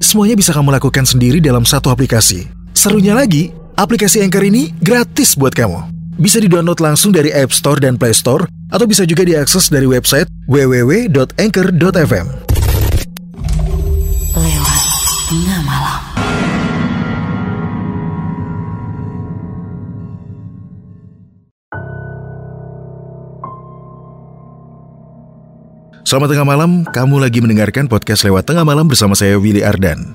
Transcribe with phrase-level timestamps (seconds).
[0.00, 2.48] semuanya bisa kamu lakukan sendiri dalam satu aplikasi.
[2.72, 5.92] Serunya lagi, aplikasi Anchor ini gratis buat kamu.
[6.18, 10.26] Bisa di-download langsung dari App Store dan Play Store, atau bisa juga diakses dari website
[10.50, 12.49] www.anchor.fm.
[26.10, 30.10] Selamat tengah malam, kamu lagi mendengarkan podcast lewat tengah malam bersama saya Willy Ardan.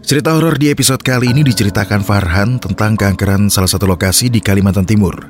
[0.00, 4.88] Cerita horor di episode kali ini diceritakan Farhan tentang keangkeran salah satu lokasi di Kalimantan
[4.88, 5.28] Timur.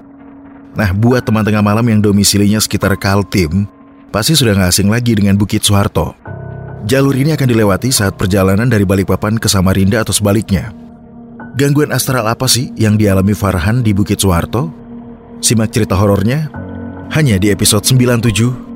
[0.79, 3.67] Nah, buat teman tengah malam yang domisilinya sekitar Kaltim,
[4.15, 6.15] pasti sudah nggak asing lagi dengan Bukit Soeharto.
[6.87, 10.71] Jalur ini akan dilewati saat perjalanan dari Balikpapan ke Samarinda atau sebaliknya.
[11.59, 14.71] Gangguan astral apa sih yang dialami Farhan di Bukit Soeharto?
[15.43, 16.47] Simak cerita horornya
[17.11, 18.67] hanya di episode 97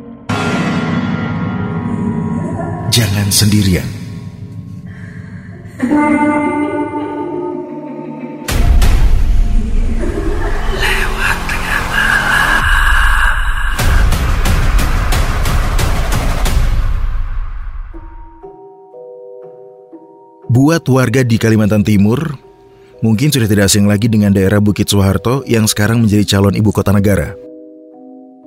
[2.91, 3.87] Jangan sendirian.
[20.51, 22.19] Buat warga di Kalimantan Timur,
[23.07, 26.91] mungkin sudah tidak asing lagi dengan daerah Bukit Soeharto yang sekarang menjadi calon ibu kota
[26.91, 27.39] negara.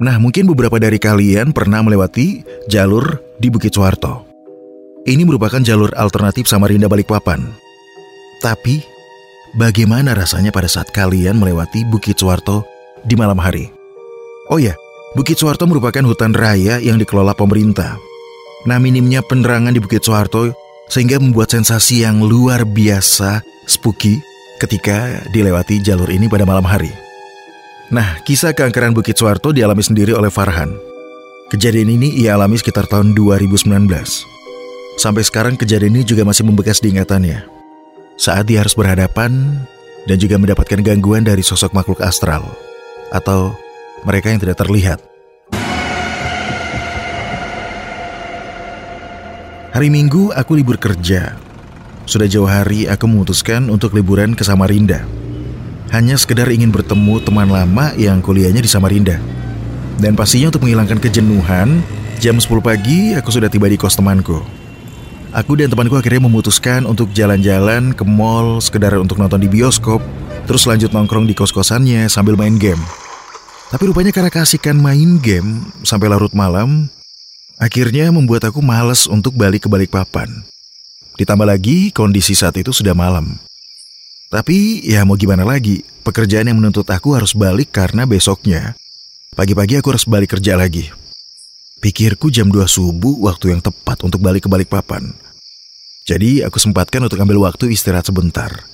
[0.04, 4.33] Nah, mungkin beberapa dari kalian pernah melewati jalur di Bukit Soeharto.
[5.04, 7.44] Ini merupakan jalur alternatif Samarinda Balikpapan.
[8.40, 8.80] Tapi,
[9.52, 12.64] bagaimana rasanya pada saat kalian melewati Bukit Soeharto
[13.04, 13.68] di malam hari?
[14.48, 14.72] Oh ya,
[15.12, 18.00] Bukit Soeharto merupakan hutan raya yang dikelola pemerintah.
[18.64, 20.56] Nah, minimnya penerangan di Bukit Soeharto
[20.88, 24.24] sehingga membuat sensasi yang luar biasa spooky
[24.64, 26.96] ketika dilewati jalur ini pada malam hari.
[27.92, 30.72] Nah, kisah keangkeran Bukit Soeharto dialami sendiri oleh Farhan.
[31.52, 34.33] Kejadian ini ia alami sekitar tahun 2019.
[34.94, 37.50] Sampai sekarang kejadian ini juga masih membekas di ingatannya.
[38.14, 39.58] Saat dia harus berhadapan
[40.06, 42.46] dan juga mendapatkan gangguan dari sosok makhluk astral
[43.10, 43.58] atau
[44.06, 45.02] mereka yang tidak terlihat.
[49.74, 51.34] Hari Minggu aku libur kerja.
[52.06, 55.02] Sudah jauh hari aku memutuskan untuk liburan ke Samarinda.
[55.90, 59.18] Hanya sekedar ingin bertemu teman lama yang kuliahnya di Samarinda.
[59.98, 61.82] Dan pastinya untuk menghilangkan kejenuhan,
[62.22, 64.63] jam 10 pagi aku sudah tiba di kos temanku.
[65.34, 69.98] Aku dan temanku akhirnya memutuskan untuk jalan-jalan ke mall sekedar untuk nonton di bioskop,
[70.46, 72.78] terus lanjut nongkrong di kos-kosannya sambil main game.
[73.74, 76.86] Tapi rupanya karena kasihkan main game sampai larut malam,
[77.58, 80.30] akhirnya membuat aku males untuk balik ke Balikpapan.
[81.18, 83.34] Ditambah lagi kondisi saat itu sudah malam.
[84.30, 88.78] Tapi ya mau gimana lagi, pekerjaan yang menuntut aku harus balik karena besoknya
[89.34, 90.94] pagi-pagi aku harus balik kerja lagi.
[91.82, 95.23] Pikirku jam 2 subuh waktu yang tepat untuk balik ke Balikpapan.
[96.04, 98.68] Jadi aku sempatkan untuk ambil waktu istirahat sebentar.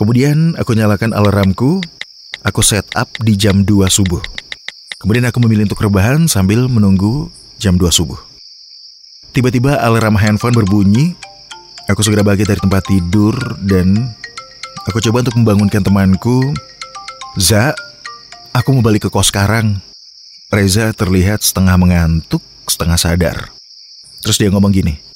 [0.00, 1.84] Kemudian aku nyalakan alarmku,
[2.40, 4.24] aku set up di jam 2 subuh.
[4.96, 7.28] Kemudian aku memilih untuk rebahan sambil menunggu
[7.60, 8.16] jam 2 subuh.
[9.36, 11.12] Tiba-tiba alarm handphone berbunyi,
[11.84, 14.16] aku segera bangkit dari tempat tidur dan
[14.88, 16.56] aku coba untuk membangunkan temanku.
[17.36, 17.76] Za,
[18.56, 19.84] aku mau balik ke kos sekarang.
[20.48, 23.36] Reza terlihat setengah mengantuk, setengah sadar.
[24.20, 25.11] Terus dia ngomong gini,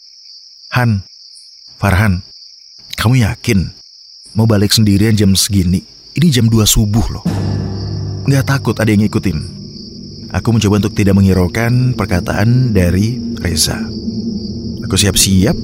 [0.76, 1.00] Han,
[1.80, 2.20] Farhan,
[3.00, 3.72] kamu yakin
[4.36, 5.80] mau balik sendirian jam segini?
[6.12, 7.24] Ini jam 2 subuh loh.
[8.28, 9.40] Nggak takut ada yang ngikutin.
[10.36, 13.80] Aku mencoba untuk tidak menghiraukan perkataan dari Reza.
[14.84, 15.56] Aku siap-siap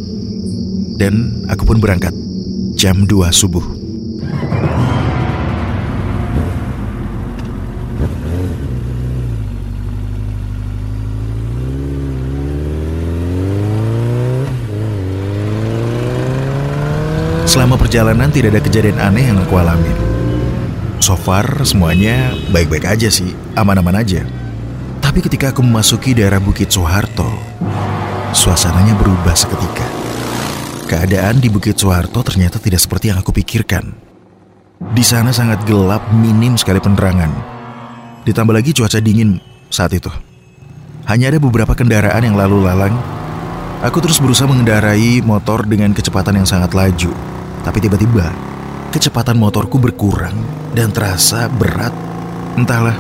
[0.96, 2.16] dan aku pun berangkat
[2.80, 3.84] jam 2 subuh.
[17.52, 19.92] Selama perjalanan tidak ada kejadian aneh yang aku alami.
[20.96, 24.24] So far semuanya baik-baik aja sih, aman-aman aja.
[25.04, 27.28] Tapi ketika aku memasuki daerah Bukit Soeharto,
[28.32, 29.84] suasananya berubah seketika.
[30.88, 33.92] Keadaan di Bukit Soeharto ternyata tidak seperti yang aku pikirkan.
[34.96, 37.28] Di sana sangat gelap, minim sekali penerangan.
[38.24, 39.36] Ditambah lagi cuaca dingin
[39.68, 40.08] saat itu.
[41.04, 42.96] Hanya ada beberapa kendaraan yang lalu lalang,
[43.84, 47.12] Aku terus berusaha mengendarai motor dengan kecepatan yang sangat laju.
[47.62, 48.26] Tapi tiba-tiba,
[48.90, 50.34] kecepatan motorku berkurang
[50.74, 51.94] dan terasa berat.
[52.58, 52.98] Entahlah,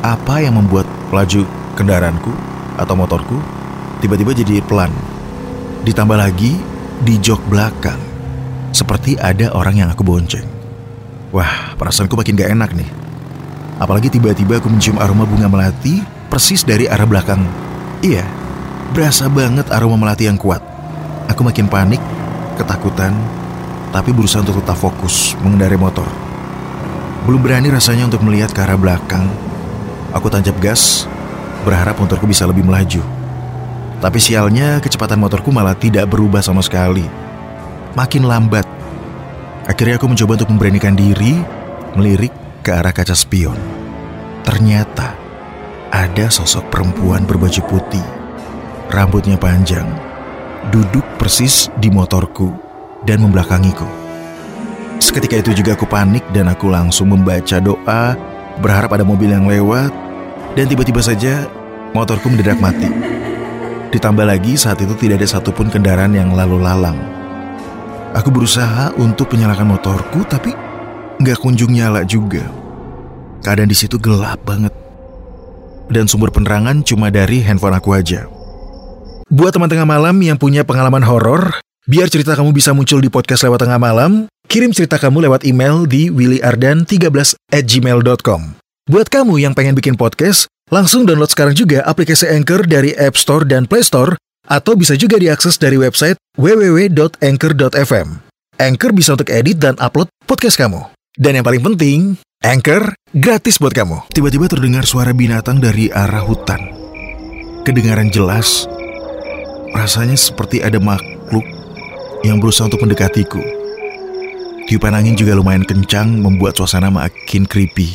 [0.00, 1.44] apa yang membuat laju
[1.76, 2.32] kendaraanku
[2.80, 3.36] atau motorku
[4.00, 4.90] tiba-tiba jadi pelan.
[5.84, 6.56] Ditambah lagi,
[7.00, 8.00] di jok belakang,
[8.72, 10.44] seperti ada orang yang aku bonceng.
[11.30, 12.90] Wah, perasaanku makin gak enak nih.
[13.80, 17.40] Apalagi tiba-tiba aku mencium aroma bunga melati persis dari arah belakang.
[18.04, 18.24] Iya,
[18.92, 20.60] berasa banget aroma melati yang kuat.
[21.32, 22.02] Aku makin panik,
[22.60, 23.16] ketakutan,
[23.90, 26.06] tapi berusaha untuk tetap fokus mengendarai motor.
[27.26, 29.26] Belum berani rasanya untuk melihat ke arah belakang.
[30.14, 31.06] Aku tancap gas,
[31.66, 33.02] berharap motorku bisa lebih melaju.
[34.00, 37.04] Tapi sialnya kecepatan motorku malah tidak berubah sama sekali.
[37.92, 38.64] Makin lambat.
[39.68, 41.36] Akhirnya aku mencoba untuk memberanikan diri
[41.94, 42.32] melirik
[42.64, 43.58] ke arah kaca spion.
[44.40, 45.14] Ternyata
[45.92, 48.06] ada sosok perempuan berbaju putih.
[48.88, 49.86] Rambutnya panjang.
[50.72, 52.69] Duduk persis di motorku
[53.04, 53.88] dan membelakangiku.
[55.00, 58.14] Seketika itu juga aku panik dan aku langsung membaca doa
[58.60, 59.88] berharap ada mobil yang lewat
[60.54, 61.48] dan tiba-tiba saja
[61.96, 62.90] motorku mendadak mati.
[63.90, 66.98] Ditambah lagi saat itu tidak ada satupun kendaraan yang lalu lalang.
[68.14, 70.54] Aku berusaha untuk menyalakan motorku tapi
[71.18, 72.46] nggak kunjung nyala juga.
[73.40, 74.74] Keadaan di situ gelap banget.
[75.90, 78.30] Dan sumber penerangan cuma dari handphone aku aja.
[79.26, 83.46] Buat teman tengah malam yang punya pengalaman horor, biar cerita kamu bisa muncul di podcast
[83.46, 88.60] lewat tengah malam, kirim cerita kamu lewat email di willyardan13 at gmail.com.
[88.90, 93.42] Buat kamu yang pengen bikin podcast, Langsung download sekarang juga aplikasi Anchor dari App Store
[93.42, 94.14] dan Play Store
[94.46, 98.08] atau bisa juga diakses dari website www.anchor.fm.
[98.54, 100.86] Anchor bisa untuk edit dan upload podcast kamu.
[101.18, 102.00] Dan yang paling penting,
[102.46, 104.14] Anchor gratis buat kamu.
[104.14, 106.70] Tiba-tiba terdengar suara binatang dari arah hutan.
[107.66, 108.70] Kedengaran jelas,
[109.74, 111.44] rasanya seperti ada makhluk
[112.24, 113.40] yang berusaha untuk mendekatiku.
[114.68, 117.90] Tiupan angin juga lumayan kencang membuat suasana makin creepy.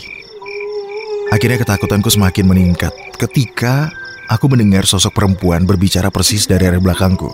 [1.32, 3.90] Akhirnya ketakutanku semakin meningkat ketika
[4.28, 7.32] aku mendengar sosok perempuan berbicara persis dari arah belakangku.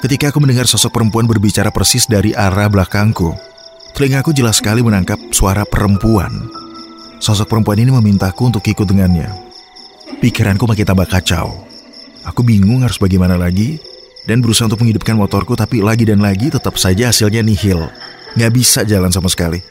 [0.00, 3.32] Ketika aku mendengar sosok perempuan berbicara persis dari arah belakangku,
[3.96, 6.30] telingaku jelas sekali menangkap suara perempuan.
[7.20, 9.32] Sosok perempuan ini memintaku untuk ikut dengannya.
[10.20, 11.64] Pikiranku makin tambah kacau.
[12.24, 13.80] Aku bingung harus bagaimana lagi
[14.26, 17.88] dan berusaha untuk menghidupkan motorku tapi lagi dan lagi tetap saja hasilnya nihil.
[18.36, 19.62] Nggak bisa jalan sama sekali.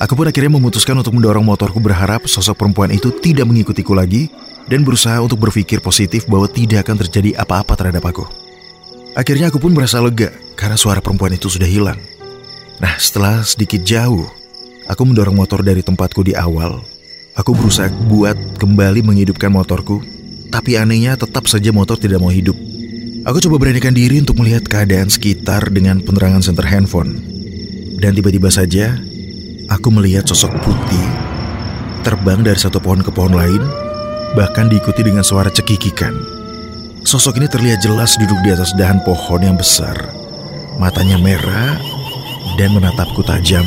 [0.00, 4.32] Aku pun akhirnya memutuskan untuk mendorong motorku berharap sosok perempuan itu tidak mengikutiku lagi
[4.70, 8.24] dan berusaha untuk berpikir positif bahwa tidak akan terjadi apa-apa terhadap aku.
[9.12, 12.00] Akhirnya aku pun merasa lega karena suara perempuan itu sudah hilang.
[12.80, 14.24] Nah, setelah sedikit jauh,
[14.88, 16.80] aku mendorong motor dari tempatku di awal.
[17.36, 20.00] Aku berusaha buat kembali menghidupkan motorku,
[20.48, 22.56] tapi anehnya tetap saja motor tidak mau hidup.
[23.22, 27.22] Aku coba beranikan diri untuk melihat keadaan sekitar dengan penerangan senter handphone.
[28.02, 28.98] Dan tiba-tiba saja,
[29.70, 31.08] Aku melihat sosok putih
[32.04, 33.62] terbang dari satu pohon ke pohon lain,
[34.36, 36.12] bahkan diikuti dengan suara cekikikan.
[37.08, 39.96] Sosok ini terlihat jelas duduk di atas dahan pohon yang besar.
[40.76, 41.78] Matanya merah
[42.60, 43.64] dan menatapku tajam.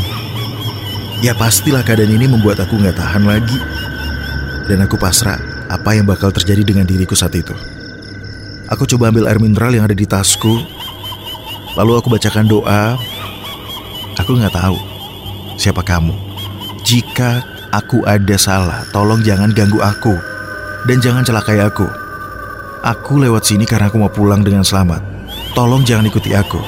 [1.26, 3.58] Ya pastilah keadaan ini membuat aku nggak tahan lagi.
[4.70, 5.42] Dan aku pasrah
[5.74, 7.56] apa yang bakal terjadi dengan diriku saat itu.
[8.66, 10.58] Aku coba ambil air mineral yang ada di tasku.
[11.78, 12.98] Lalu aku bacakan doa.
[14.18, 14.78] Aku nggak tahu
[15.60, 16.16] siapa kamu.
[16.82, 20.18] Jika aku ada salah, tolong jangan ganggu aku
[20.90, 21.86] dan jangan celakai aku.
[22.86, 25.02] Aku lewat sini karena aku mau pulang dengan selamat.
[25.58, 26.62] Tolong jangan ikuti aku.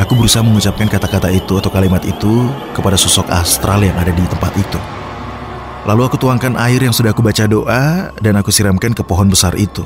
[0.00, 4.52] Aku berusaha mengucapkan kata-kata itu atau kalimat itu kepada sosok astral yang ada di tempat
[4.56, 4.80] itu.
[5.84, 9.56] Lalu aku tuangkan air yang sudah aku baca doa dan aku siramkan ke pohon besar
[9.56, 9.84] itu.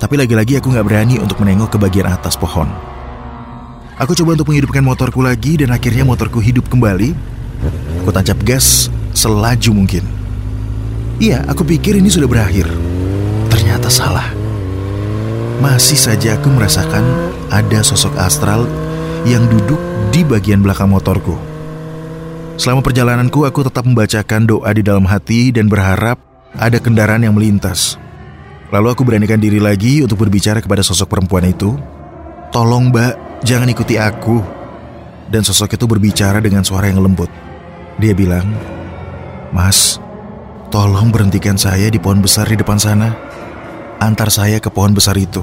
[0.00, 2.72] Tapi lagi-lagi aku gak berani untuk menengok ke bagian atas pohon.
[4.00, 7.12] Aku coba untuk menghidupkan motorku lagi dan akhirnya motorku hidup kembali.
[8.00, 10.08] Aku tancap gas selaju mungkin.
[11.20, 12.64] Iya, aku pikir ini sudah berakhir.
[13.52, 14.32] Ternyata salah.
[15.60, 17.04] Masih saja aku merasakan
[17.52, 18.64] ada sosok astral
[19.28, 19.76] yang duduk
[20.08, 21.36] di bagian belakang motorku.
[22.56, 26.16] Selama perjalananku, aku tetap membacakan doa di dalam hati dan berharap
[26.56, 28.00] ada kendaraan yang melintas.
[28.70, 31.74] Lalu aku beranikan diri lagi untuk berbicara kepada sosok perempuan itu.
[32.54, 34.44] Tolong mbak, Jangan ikuti aku.
[35.30, 37.30] Dan sosok itu berbicara dengan suara yang lembut.
[37.96, 38.44] Dia bilang,
[39.54, 39.96] Mas,
[40.68, 43.16] tolong berhentikan saya di pohon besar di depan sana.
[43.96, 45.40] Antar saya ke pohon besar itu.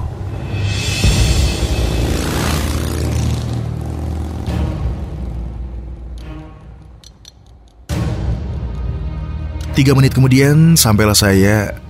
[9.77, 11.86] Tiga menit kemudian sampailah saya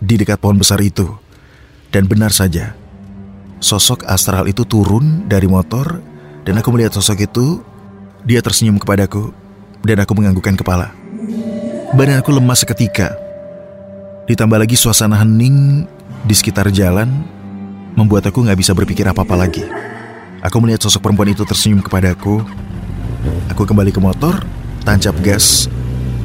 [0.00, 1.06] di dekat pohon besar itu.
[1.92, 2.74] Dan benar saja,
[3.60, 6.00] sosok astral itu turun dari motor
[6.42, 7.60] dan aku melihat sosok itu,
[8.24, 9.30] dia tersenyum kepadaku
[9.84, 10.92] dan aku menganggukkan kepala.
[11.92, 13.12] Badanku lemas seketika.
[14.30, 15.84] Ditambah lagi suasana hening
[16.22, 17.10] di sekitar jalan
[17.98, 19.66] membuat aku nggak bisa berpikir apa-apa lagi.
[20.40, 22.40] Aku melihat sosok perempuan itu tersenyum kepadaku.
[23.52, 24.40] Aku kembali ke motor,
[24.86, 25.68] tancap gas,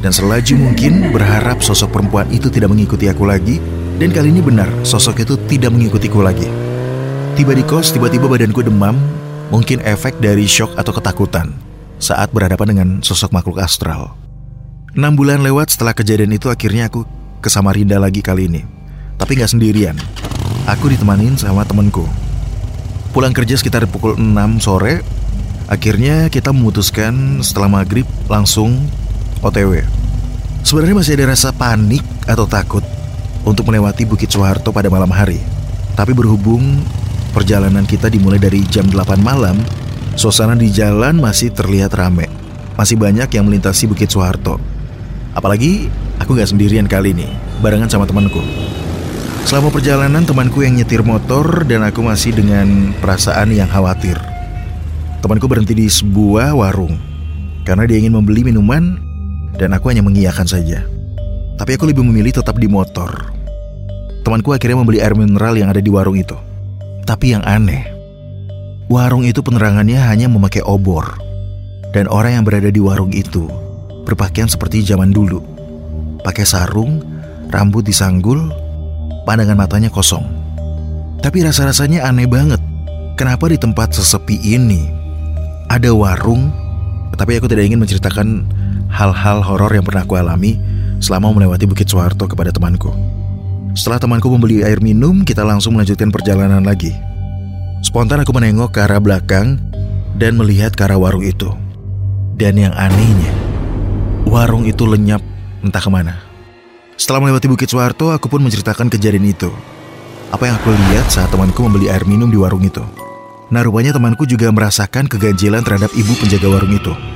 [0.06, 3.58] dan selaju mungkin berharap sosok perempuan itu tidak mengikuti aku lagi.
[3.98, 6.46] Dan kali ini benar, sosok itu tidak mengikutiku lagi.
[7.34, 8.94] Tiba di kos, tiba-tiba badanku demam,
[9.50, 11.58] mungkin efek dari shock atau ketakutan
[11.98, 14.14] saat berhadapan dengan sosok makhluk astral.
[14.94, 17.02] Enam bulan lewat setelah kejadian itu akhirnya aku
[17.42, 18.62] ke Samarinda lagi kali ini.
[19.18, 19.98] Tapi nggak sendirian.
[20.70, 22.06] Aku ditemanin sama temenku.
[23.10, 25.02] Pulang kerja sekitar pukul 6 sore,
[25.66, 28.86] akhirnya kita memutuskan setelah maghrib langsung
[29.46, 29.86] OTW.
[30.66, 32.82] Sebenarnya masih ada rasa panik atau takut
[33.46, 35.38] untuk melewati Bukit Soeharto pada malam hari.
[35.94, 36.82] Tapi berhubung
[37.36, 39.60] Perjalanan kita dimulai dari jam 8 malam,
[40.16, 42.32] suasana di jalan masih terlihat rame.
[42.80, 44.56] Masih banyak yang melintasi Bukit Soeharto.
[45.36, 47.28] Apalagi aku gak sendirian kali ini,
[47.60, 48.40] barengan sama temanku.
[49.44, 54.16] Selama perjalanan temanku yang nyetir motor dan aku masih dengan perasaan yang khawatir.
[55.20, 56.96] Temanku berhenti di sebuah warung
[57.68, 58.96] karena dia ingin membeli minuman
[59.56, 60.84] dan aku hanya mengiyakan saja.
[61.56, 63.32] Tapi aku lebih memilih tetap di motor.
[64.28, 66.36] Temanku akhirnya membeli air mineral yang ada di warung itu.
[67.06, 67.86] Tapi yang aneh,
[68.92, 71.16] warung itu penerangannya hanya memakai obor.
[71.96, 73.48] Dan orang yang berada di warung itu
[74.04, 75.40] berpakaian seperti zaman dulu.
[76.26, 77.00] Pakai sarung,
[77.54, 78.52] rambut disanggul,
[79.24, 80.26] pandangan matanya kosong.
[81.24, 82.60] Tapi rasa-rasanya aneh banget.
[83.16, 84.92] Kenapa di tempat sesepi ini
[85.72, 86.52] ada warung,
[87.16, 88.44] tapi aku tidak ingin menceritakan
[88.96, 90.56] hal-hal horor yang pernah aku alami
[91.04, 92.96] selama melewati Bukit Soeharto kepada temanku.
[93.76, 96.96] Setelah temanku membeli air minum, kita langsung melanjutkan perjalanan lagi.
[97.84, 99.60] Spontan aku menengok ke arah belakang
[100.16, 101.52] dan melihat ke arah warung itu.
[102.40, 103.36] Dan yang anehnya,
[104.24, 105.20] warung itu lenyap
[105.60, 106.16] entah ke mana.
[106.96, 109.52] Setelah melewati Bukit Soeharto, aku pun menceritakan kejadian itu.
[110.32, 112.82] Apa yang aku lihat saat temanku membeli air minum di warung itu.
[113.52, 117.15] Nah rupanya temanku juga merasakan keganjilan terhadap ibu penjaga warung itu.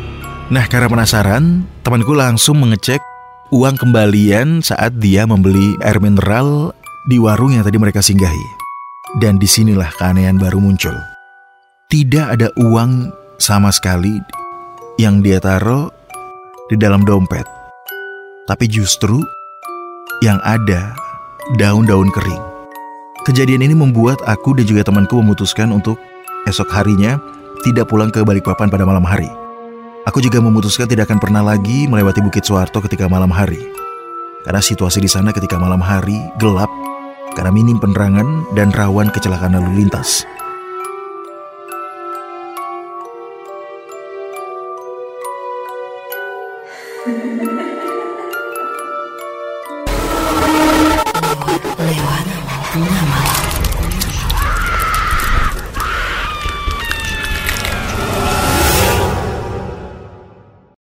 [0.50, 2.98] Nah karena penasaran, temanku langsung mengecek
[3.54, 6.74] uang kembalian saat dia membeli air mineral
[7.06, 8.58] di warung yang tadi mereka singgahi.
[9.22, 10.94] Dan di sinilah keanehan baru muncul.
[11.90, 14.18] Tidak ada uang sama sekali
[14.98, 15.90] yang dia taruh
[16.66, 17.46] di dalam dompet.
[18.50, 19.22] Tapi justru
[20.26, 20.98] yang ada
[21.62, 22.42] daun-daun kering.
[23.30, 26.02] Kejadian ini membuat aku dan juga temanku memutuskan untuk
[26.50, 27.22] esok harinya
[27.62, 29.39] tidak pulang ke Balikpapan pada malam hari.
[30.10, 33.62] Aku juga memutuskan tidak akan pernah lagi melewati Bukit Soeharto ketika malam hari.
[34.42, 36.74] Karena situasi di sana ketika malam hari gelap
[37.38, 38.26] karena minim penerangan
[38.58, 40.26] dan rawan kecelakaan lalu lintas.